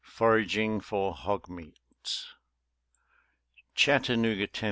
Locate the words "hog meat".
1.13-2.25